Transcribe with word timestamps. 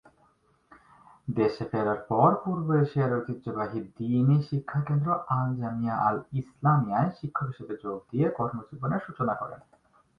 দেশে 1.27 1.63
ফেরার 1.71 1.99
পর 2.09 2.29
পূর্ব 2.43 2.67
এশিয়ার 2.83 3.11
ঐতিহ্যবাহী 3.17 3.79
দ্বীনি 3.89 4.37
শিক্ষাকেন্দ্র 4.49 5.09
আল-জামিয়া 5.37 5.95
আল 6.07 6.17
ইসলামিয়ায় 6.33 7.11
শিক্ষক 7.19 7.47
হিসেবে 7.47 7.73
যোগ 7.83 7.97
দিয়ে 8.11 8.27
কর্মজীবনের 8.37 9.01
সূচনা 9.05 9.33
করেন। 9.35 9.61